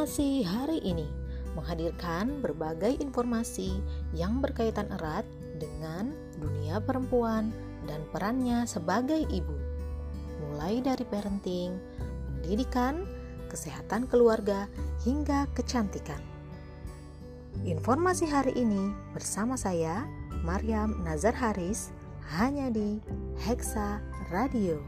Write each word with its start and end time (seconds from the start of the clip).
Informasi 0.00 0.48
hari 0.48 0.80
ini 0.80 1.04
menghadirkan 1.52 2.40
berbagai 2.40 2.96
informasi 3.04 3.84
yang 4.16 4.40
berkaitan 4.40 4.88
erat 4.96 5.28
dengan 5.60 6.16
dunia 6.40 6.80
perempuan 6.80 7.52
dan 7.84 8.00
perannya 8.08 8.64
sebagai 8.64 9.20
ibu, 9.28 9.52
mulai 10.40 10.80
dari 10.80 11.04
parenting, 11.04 11.76
pendidikan, 12.00 13.04
kesehatan 13.52 14.08
keluarga, 14.08 14.72
hingga 15.04 15.44
kecantikan. 15.52 16.24
Informasi 17.68 18.24
hari 18.24 18.56
ini 18.56 18.96
bersama 19.12 19.52
saya, 19.52 20.08
Maryam 20.40 21.04
Nazar 21.04 21.36
Haris, 21.36 21.92
hanya 22.40 22.72
di 22.72 23.04
Hexa 23.36 24.00
Radio. 24.32 24.80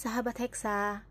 Sahabat 0.00 0.40
Hexa, 0.40 1.04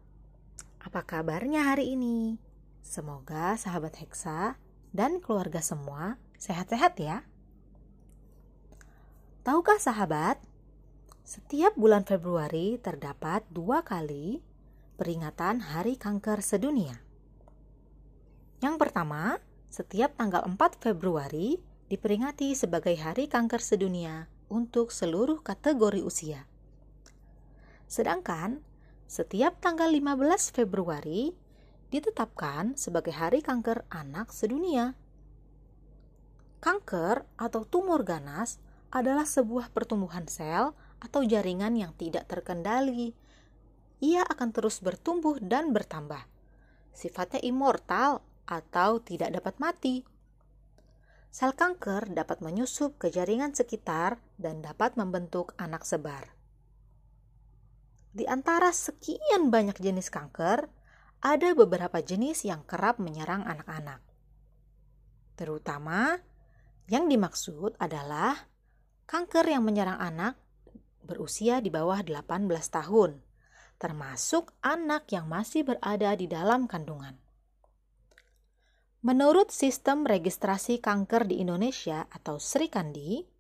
apa 0.81 1.01
kabarnya 1.05 1.61
hari 1.61 1.93
ini? 1.93 2.41
Semoga 2.81 3.53
sahabat 3.53 4.01
Hexa 4.01 4.57
dan 4.89 5.21
keluarga 5.21 5.61
semua 5.61 6.17
sehat-sehat 6.41 6.97
ya. 6.97 7.21
Tahukah 9.45 9.77
sahabat, 9.77 10.41
setiap 11.21 11.77
bulan 11.77 12.01
Februari 12.01 12.81
terdapat 12.81 13.45
dua 13.53 13.85
kali 13.85 14.41
peringatan 14.97 15.69
Hari 15.69 15.93
Kanker 15.93 16.41
Sedunia. 16.41 16.97
Yang 18.57 18.75
pertama, 18.81 19.37
setiap 19.69 20.17
tanggal 20.17 20.41
4 20.49 20.57
Februari 20.81 21.61
diperingati 21.93 22.57
sebagai 22.57 22.97
Hari 22.97 23.29
Kanker 23.29 23.61
Sedunia 23.61 24.25
untuk 24.49 24.89
seluruh 24.89 25.45
kategori 25.45 26.01
usia. 26.01 26.49
Sedangkan 27.85 28.65
setiap 29.09 29.57
tanggal 29.57 29.89
15 29.89 30.53
Februari 30.53 31.33
ditetapkan 31.89 32.77
sebagai 32.77 33.09
Hari 33.09 33.41
Kanker 33.41 33.89
Anak 33.89 34.29
Sedunia. 34.29 34.93
Kanker 36.61 37.25
atau 37.33 37.65
tumor 37.65 38.05
ganas 38.05 38.61
adalah 38.93 39.25
sebuah 39.25 39.73
pertumbuhan 39.73 40.29
sel 40.29 40.77
atau 41.01 41.25
jaringan 41.25 41.73
yang 41.73 41.97
tidak 41.97 42.29
terkendali. 42.29 43.17
Ia 43.97 44.29
akan 44.29 44.53
terus 44.53 44.77
bertumbuh 44.77 45.41
dan 45.41 45.73
bertambah. 45.73 46.29
Sifatnya 46.93 47.41
immortal 47.41 48.21
atau 48.45 49.01
tidak 49.01 49.33
dapat 49.33 49.57
mati. 49.57 50.05
Sel 51.33 51.57
kanker 51.57 52.13
dapat 52.13 52.45
menyusup 52.45 53.01
ke 53.01 53.09
jaringan 53.09 53.57
sekitar 53.57 54.21
dan 54.37 54.61
dapat 54.61 54.93
membentuk 55.01 55.57
anak 55.57 55.81
sebar. 55.81 56.38
Di 58.19 58.27
antara 58.27 58.75
sekian 58.75 59.47
banyak 59.47 59.79
jenis 59.79 60.11
kanker, 60.11 60.67
ada 61.23 61.49
beberapa 61.55 62.03
jenis 62.03 62.43
yang 62.43 62.67
kerap 62.67 62.99
menyerang 62.99 63.47
anak-anak. 63.47 64.03
Terutama 65.39 66.19
yang 66.91 67.07
dimaksud 67.07 67.79
adalah 67.79 68.35
kanker 69.07 69.47
yang 69.47 69.63
menyerang 69.63 69.95
anak 70.03 70.35
berusia 70.99 71.63
di 71.63 71.71
bawah 71.71 72.03
18 72.03 72.43
tahun, 72.67 73.23
termasuk 73.79 74.51
anak 74.67 75.07
yang 75.15 75.31
masih 75.31 75.63
berada 75.63 76.11
di 76.19 76.27
dalam 76.27 76.67
kandungan. 76.67 77.15
Menurut 78.99 79.47
Sistem 79.47 80.03
Registrasi 80.03 80.83
Kanker 80.83 81.23
di 81.23 81.39
Indonesia 81.39 82.03
atau 82.11 82.35
Srikandi, 82.35 83.38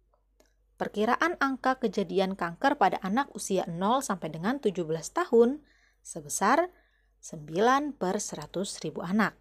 perkiraan 0.79 1.35
angka 1.43 1.75
kejadian 1.83 2.39
kanker 2.39 2.79
pada 2.79 3.03
anak 3.03 3.27
usia 3.35 3.67
0 3.67 3.99
sampai 3.99 4.31
dengan 4.31 4.63
17 4.63 4.87
tahun 5.11 5.59
sebesar 5.99 6.71
9 7.19 7.99
per 7.99 8.23
100 8.23 8.55
ribu 8.87 9.03
anak. 9.03 9.35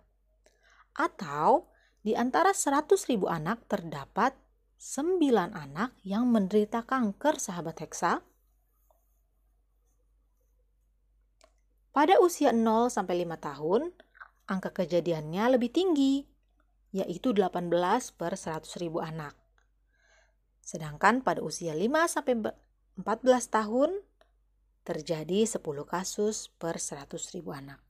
Atau 0.98 1.70
di 2.02 2.18
antara 2.18 2.50
100 2.50 2.90
ribu 3.06 3.30
anak 3.30 3.70
terdapat 3.70 4.34
9 4.82 5.22
anak 5.54 5.94
yang 6.02 6.26
menderita 6.26 6.82
kanker 6.82 7.38
sahabat 7.38 7.86
heksa. 7.86 8.26
Pada 11.94 12.18
usia 12.18 12.50
0 12.50 12.90
sampai 12.90 13.22
5 13.22 13.38
tahun, 13.38 13.82
angka 14.50 14.74
kejadiannya 14.74 15.54
lebih 15.54 15.70
tinggi, 15.70 16.26
yaitu 16.90 17.30
18 17.30 17.70
per 18.18 18.34
100 18.34 18.82
ribu 18.82 18.98
anak. 18.98 19.38
Sedangkan 20.68 21.24
pada 21.24 21.40
usia 21.40 21.72
5 21.72 22.12
sampai 22.12 22.44
14 22.44 23.00
tahun 23.48 24.04
terjadi 24.84 25.48
10 25.48 25.64
kasus 25.88 26.52
per 26.60 26.76
100 26.76 27.08
ribu 27.32 27.56
anak. 27.56 27.80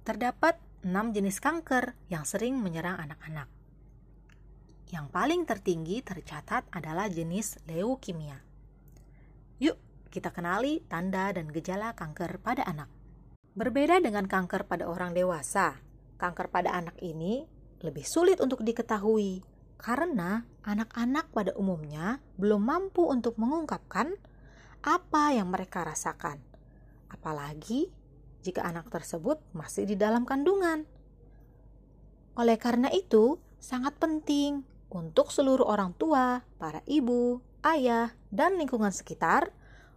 Terdapat 0.00 0.56
6 0.80 1.12
jenis 1.12 1.36
kanker 1.44 1.92
yang 2.08 2.24
sering 2.24 2.56
menyerang 2.56 2.96
anak-anak. 2.96 3.52
Yang 4.88 5.06
paling 5.12 5.44
tertinggi 5.44 6.00
tercatat 6.00 6.64
adalah 6.72 7.12
jenis 7.12 7.60
leukemia. 7.68 8.40
Yuk, 9.60 9.76
kita 10.08 10.32
kenali 10.32 10.80
tanda 10.88 11.28
dan 11.36 11.52
gejala 11.52 11.92
kanker 11.92 12.40
pada 12.40 12.64
anak. 12.64 12.88
Berbeda 13.52 14.00
dengan 14.00 14.24
kanker 14.24 14.64
pada 14.64 14.88
orang 14.88 15.12
dewasa, 15.12 15.76
kanker 16.16 16.48
pada 16.48 16.72
anak 16.72 16.96
ini 17.04 17.44
lebih 17.84 18.08
sulit 18.08 18.40
untuk 18.40 18.64
diketahui 18.64 19.44
karena 19.78 20.42
anak-anak 20.66 21.30
pada 21.30 21.54
umumnya 21.54 22.18
belum 22.36 22.66
mampu 22.66 23.06
untuk 23.06 23.38
mengungkapkan 23.38 24.12
apa 24.82 25.32
yang 25.32 25.54
mereka 25.54 25.86
rasakan, 25.86 26.42
apalagi 27.08 27.88
jika 28.42 28.66
anak 28.66 28.90
tersebut 28.90 29.38
masih 29.54 29.86
di 29.86 29.94
dalam 29.94 30.26
kandungan. 30.26 30.86
Oleh 32.38 32.54
karena 32.58 32.90
itu, 32.94 33.38
sangat 33.58 33.98
penting 33.98 34.62
untuk 34.90 35.34
seluruh 35.34 35.66
orang 35.66 35.90
tua, 35.98 36.46
para 36.58 36.82
ibu, 36.86 37.42
ayah, 37.66 38.14
dan 38.30 38.54
lingkungan 38.58 38.94
sekitar 38.94 39.50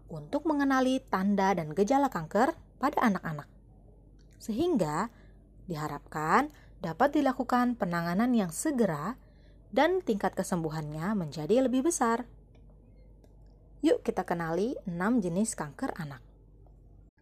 untuk 0.09 0.49
mengenali 0.49 0.99
tanda 1.07 1.53
dan 1.53 1.71
gejala 1.77 2.09
kanker 2.09 2.57
pada 2.81 2.99
anak-anak, 3.05 3.47
sehingga 4.41 5.13
diharapkan 5.69 6.49
dapat 6.81 7.13
dilakukan 7.13 7.77
penanganan 7.77 8.33
yang 8.33 8.49
segera 8.49 9.20
dan 9.71 10.03
tingkat 10.03 10.35
kesembuhannya 10.35 11.15
menjadi 11.15 11.65
lebih 11.65 11.87
besar. 11.87 12.27
Yuk 13.81 14.05
kita 14.05 14.27
kenali 14.27 14.77
6 14.85 15.23
jenis 15.23 15.57
kanker 15.57 15.95
anak. 15.97 16.21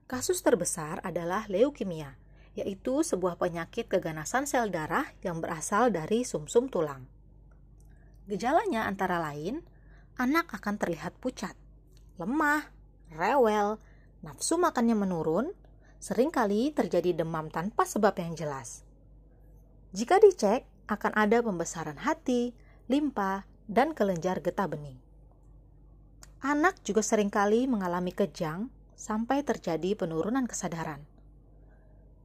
Kasus 0.09 0.41
terbesar 0.41 0.99
adalah 1.05 1.45
leukemia, 1.47 2.17
yaitu 2.57 3.05
sebuah 3.05 3.37
penyakit 3.37 3.87
keganasan 3.87 4.49
sel 4.49 4.73
darah 4.73 5.05
yang 5.21 5.39
berasal 5.39 5.93
dari 5.93 6.25
sumsum 6.25 6.67
-sum 6.67 6.73
tulang. 6.73 7.05
Gejalanya 8.25 8.89
antara 8.89 9.21
lain, 9.21 9.61
anak 10.17 10.51
akan 10.51 10.75
terlihat 10.81 11.15
pucat, 11.21 11.53
lemah, 12.17 12.67
rewel, 13.13 13.79
nafsu 14.25 14.59
makannya 14.59 14.97
menurun, 14.97 15.53
sering 16.01 16.33
kali 16.33 16.75
terjadi 16.75 17.23
demam 17.23 17.47
tanpa 17.47 17.87
sebab 17.87 18.13
yang 18.19 18.35
jelas. 18.35 18.83
Jika 19.95 20.21
dicek, 20.21 20.67
akan 20.89 21.13
ada 21.13 21.45
pembesaran 21.45 22.01
hati, 22.01 22.57
limpa, 22.89 23.45
dan 23.69 23.93
kelenjar 23.93 24.41
getah 24.41 24.65
bening. 24.65 24.97
Anak 26.41 26.81
juga 26.81 27.05
sering 27.05 27.29
kali 27.29 27.69
mengalami 27.69 28.09
kejang 28.09 28.73
sampai 28.97 29.45
terjadi 29.45 29.93
penurunan 29.93 30.49
kesadaran. 30.49 31.05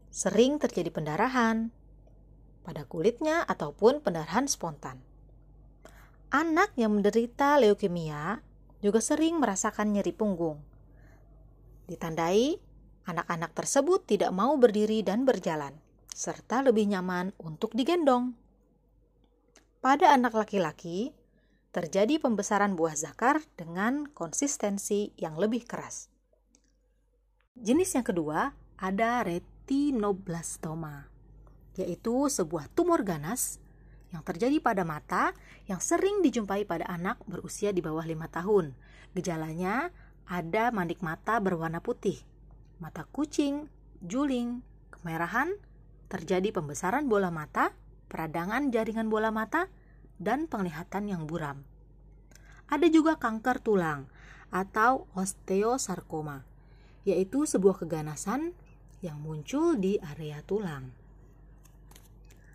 Sering 0.09 0.57
terjadi 0.57 0.89
pendarahan 0.89 1.69
pada 2.65 2.89
kulitnya 2.89 3.45
ataupun 3.45 4.01
pendarahan 4.01 4.49
spontan. 4.49 5.05
Anak 6.33 6.73
yang 6.75 6.97
menderita 6.97 7.61
leukemia 7.61 8.41
juga 8.81 8.99
sering 8.99 9.39
merasakan 9.39 9.95
nyeri 9.95 10.11
punggung. 10.11 10.59
Ditandai, 11.85 12.59
anak-anak 13.05 13.53
tersebut 13.53 14.09
tidak 14.09 14.33
mau 14.33 14.57
berdiri 14.57 15.05
dan 15.05 15.29
berjalan, 15.29 15.77
serta 16.11 16.65
lebih 16.65 16.89
nyaman 16.91 17.37
untuk 17.37 17.77
digendong. 17.77 18.33
Pada 19.85 20.17
anak 20.17 20.33
laki-laki, 20.33 21.13
terjadi 21.69 22.17
pembesaran 22.17 22.73
buah 22.73 22.97
zakar 22.97 23.45
dengan 23.53 24.09
konsistensi 24.09 25.13
yang 25.21 25.37
lebih 25.37 25.69
keras. 25.69 26.09
Jenis 27.53 27.93
yang 27.93 28.01
kedua 28.01 28.57
ada 28.81 29.21
retinoblastoma, 29.21 31.13
yaitu 31.77 32.33
sebuah 32.33 32.73
tumor 32.73 33.05
ganas 33.05 33.61
yang 34.09 34.25
terjadi 34.25 34.57
pada 34.65 34.89
mata 34.89 35.37
yang 35.69 35.85
sering 35.85 36.25
dijumpai 36.25 36.65
pada 36.65 36.89
anak 36.89 37.21
berusia 37.29 37.69
di 37.69 37.85
bawah 37.85 38.09
lima 38.09 38.25
tahun. 38.33 38.73
Gejalanya 39.13 39.93
ada 40.25 40.73
mandik 40.73 41.05
mata 41.05 41.37
berwarna 41.45 41.85
putih, 41.85 42.25
mata 42.81 43.05
kucing, 43.13 43.69
juling, 44.01 44.65
kemerahan, 44.89 45.53
terjadi 46.09 46.57
pembesaran 46.57 47.05
bola 47.05 47.29
mata, 47.29 47.77
peradangan 48.15 48.71
jaringan 48.71 49.11
bola 49.11 49.35
mata, 49.35 49.67
dan 50.23 50.47
penglihatan 50.47 51.11
yang 51.11 51.27
buram. 51.27 51.67
Ada 52.71 52.87
juga 52.87 53.19
kanker 53.19 53.59
tulang 53.59 54.07
atau 54.55 55.11
osteosarkoma, 55.19 56.47
yaitu 57.03 57.43
sebuah 57.43 57.83
keganasan 57.83 58.55
yang 59.03 59.19
muncul 59.19 59.75
di 59.75 59.99
area 59.99 60.39
tulang. 60.47 60.95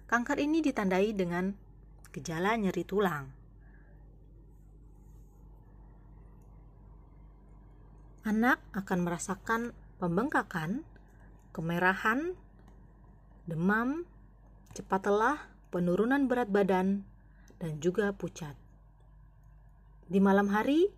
Kanker 0.07 0.39
ini 0.39 0.63
ditandai 0.63 1.11
dengan 1.11 1.51
gejala 2.15 2.55
nyeri 2.55 2.87
tulang. 2.87 3.29
Anak 8.25 8.63
akan 8.73 8.99
merasakan 9.05 9.61
pembengkakan, 10.01 10.87
kemerahan, 11.53 12.33
demam, 13.45 14.05
cepat 14.73 15.05
lelah, 15.09 15.48
penurunan 15.69 16.25
berat 16.25 16.49
badan, 16.49 17.05
dan 17.61 17.77
juga 17.81 18.13
pucat. 18.13 18.57
Di 20.09 20.17
malam 20.17 20.49
hari 20.49 20.89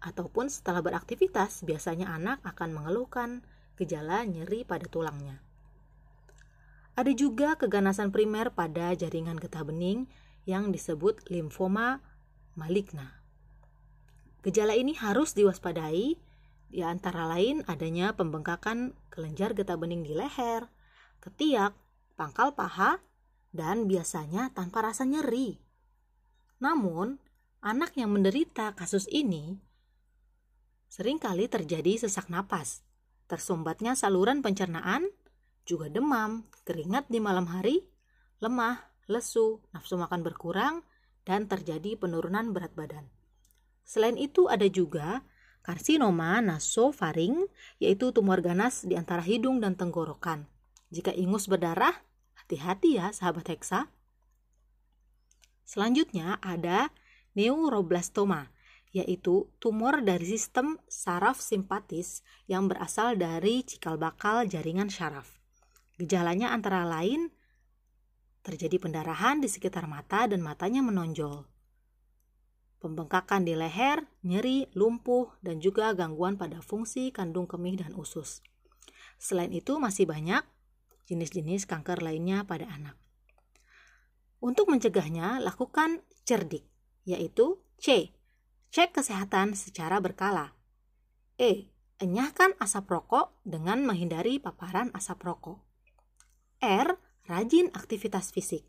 ataupun 0.00 0.48
setelah 0.48 0.80
beraktivitas, 0.80 1.64
biasanya 1.64 2.12
anak 2.12 2.40
akan 2.44 2.76
mengeluhkan 2.76 3.44
gejala 3.76 4.24
nyeri 4.24 4.64
pada 4.64 4.86
tulangnya. 4.88 5.40
Ada 6.94 7.10
juga 7.10 7.58
keganasan 7.58 8.14
primer 8.14 8.54
pada 8.54 8.94
jaringan 8.94 9.36
getah 9.36 9.66
bening 9.66 10.06
yang 10.46 10.70
disebut 10.70 11.26
limfoma 11.26 11.98
maligna. 12.54 13.18
Gejala 14.46 14.78
ini 14.78 14.94
harus 14.94 15.34
diwaspadai, 15.34 16.14
di 16.70 16.80
antara 16.82 17.26
lain 17.26 17.66
adanya 17.66 18.14
pembengkakan 18.14 18.94
kelenjar 19.10 19.58
getah 19.58 19.74
bening 19.74 20.06
di 20.06 20.14
leher, 20.14 20.70
ketiak, 21.18 21.74
pangkal 22.14 22.54
paha, 22.54 23.02
dan 23.54 23.86
biasanya 23.86 24.50
tanpa 24.50 24.82
rasa 24.82 25.06
nyeri. 25.06 25.62
Namun, 26.58 27.22
anak 27.62 27.94
yang 27.94 28.10
menderita 28.10 28.74
kasus 28.74 29.06
ini 29.08 29.62
sering 30.90 31.18
kali 31.18 31.50
terjadi 31.50 32.06
sesak 32.06 32.30
napas, 32.30 32.86
tersumbatnya 33.26 33.98
saluran 33.98 34.42
pencernaan, 34.46 35.10
juga 35.66 35.90
demam, 35.90 36.46
keringat 36.62 37.10
di 37.10 37.18
malam 37.18 37.50
hari, 37.50 37.82
lemah, 38.38 38.78
lesu, 39.10 39.58
nafsu 39.74 39.98
makan 39.98 40.22
berkurang, 40.22 40.86
dan 41.26 41.50
terjadi 41.50 41.98
penurunan 41.98 42.54
berat 42.54 42.78
badan. 42.78 43.10
Selain 43.82 44.14
itu 44.14 44.46
ada 44.46 44.70
juga 44.70 45.26
karsinoma 45.66 46.38
nasofaring, 46.44 47.48
yaitu 47.82 48.12
tumor 48.12 48.38
ganas 48.44 48.84
di 48.86 48.94
antara 48.94 49.24
hidung 49.24 49.58
dan 49.58 49.74
tenggorokan. 49.74 50.46
Jika 50.94 51.10
ingus 51.10 51.50
berdarah, 51.50 51.96
hati-hati 52.44 53.00
ya 53.00 53.08
sahabat 53.08 53.48
heksa. 53.48 53.88
Selanjutnya 55.64 56.36
ada 56.44 56.92
neuroblastoma, 57.32 58.52
yaitu 58.92 59.48
tumor 59.56 60.04
dari 60.04 60.28
sistem 60.28 60.76
saraf 60.84 61.40
simpatis 61.40 62.20
yang 62.44 62.68
berasal 62.68 63.16
dari 63.16 63.64
cikal 63.64 63.96
bakal 63.96 64.44
jaringan 64.44 64.92
syaraf. 64.92 65.40
Gejalanya 65.96 66.52
antara 66.52 66.84
lain 66.84 67.32
terjadi 68.44 68.76
pendarahan 68.76 69.40
di 69.40 69.48
sekitar 69.48 69.88
mata 69.88 70.28
dan 70.28 70.44
matanya 70.44 70.84
menonjol. 70.84 71.48
Pembengkakan 72.84 73.48
di 73.48 73.56
leher, 73.56 74.04
nyeri, 74.20 74.68
lumpuh, 74.76 75.32
dan 75.40 75.56
juga 75.64 75.96
gangguan 75.96 76.36
pada 76.36 76.60
fungsi 76.60 77.08
kandung 77.08 77.48
kemih 77.48 77.80
dan 77.80 77.96
usus. 77.96 78.44
Selain 79.16 79.48
itu 79.48 79.80
masih 79.80 80.04
banyak 80.04 80.44
jenis-jenis 81.08 81.68
kanker 81.68 82.00
lainnya 82.00 82.44
pada 82.44 82.68
anak. 82.68 82.96
Untuk 84.44 84.68
mencegahnya, 84.68 85.40
lakukan 85.40 86.04
cerdik, 86.28 86.68
yaitu 87.08 87.60
C. 87.80 88.12
Cek 88.74 88.92
kesehatan 88.92 89.56
secara 89.56 90.02
berkala. 90.02 90.52
E. 91.40 91.70
Enyahkan 92.02 92.58
asap 92.58 92.90
rokok 92.90 93.32
dengan 93.46 93.86
menghindari 93.86 94.42
paparan 94.42 94.90
asap 94.92 95.30
rokok. 95.30 95.62
R. 96.60 96.98
Rajin 97.24 97.72
aktivitas 97.72 98.34
fisik. 98.34 98.68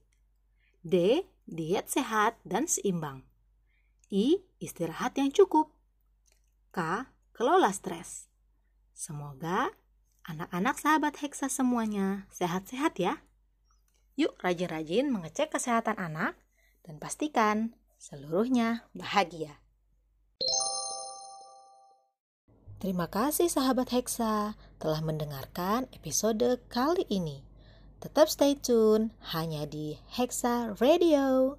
D. 0.85 1.25
Diet 1.43 1.91
sehat 1.91 2.39
dan 2.47 2.69
seimbang. 2.69 3.25
I. 4.13 4.45
Istirahat 4.61 5.17
yang 5.19 5.33
cukup. 5.33 5.73
K. 6.71 7.09
Kelola 7.35 7.73
stres. 7.75 8.31
Semoga 8.95 9.75
anak-anak 10.25 10.75
sahabat 10.81 11.21
Heksa 11.21 11.47
semuanya 11.47 12.25
sehat-sehat 12.33 12.97
ya. 12.97 13.21
Yuk 14.17 14.33
rajin-rajin 14.41 15.11
mengecek 15.13 15.53
kesehatan 15.53 15.99
anak 16.01 16.33
dan 16.81 16.97
pastikan 16.97 17.77
seluruhnya 18.01 18.87
bahagia. 18.97 19.61
Terima 22.81 23.09
kasih 23.09 23.49
sahabat 23.49 23.89
Heksa 23.89 24.53
telah 24.77 25.01
mendengarkan 25.01 25.89
episode 25.95 26.61
kali 26.69 27.07
ini. 27.09 27.41
Tetap 28.03 28.29
stay 28.29 28.53
tune 28.53 29.15
hanya 29.33 29.65
di 29.65 29.97
Hexa 30.13 30.77
Radio. 30.77 31.57